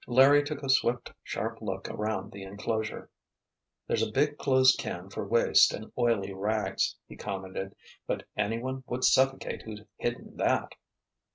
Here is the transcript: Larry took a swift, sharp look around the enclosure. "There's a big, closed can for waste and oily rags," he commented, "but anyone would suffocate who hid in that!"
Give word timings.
Larry 0.07 0.43
took 0.43 0.63
a 0.63 0.67
swift, 0.69 1.13
sharp 1.23 1.61
look 1.61 1.87
around 1.87 2.31
the 2.31 2.41
enclosure. 2.41 3.11
"There's 3.85 4.01
a 4.01 4.11
big, 4.11 4.39
closed 4.39 4.79
can 4.79 5.11
for 5.11 5.27
waste 5.27 5.73
and 5.75 5.91
oily 5.95 6.33
rags," 6.33 6.95
he 7.05 7.15
commented, 7.15 7.75
"but 8.07 8.25
anyone 8.35 8.83
would 8.87 9.03
suffocate 9.03 9.61
who 9.61 9.75
hid 9.97 10.15
in 10.15 10.37
that!" 10.37 10.73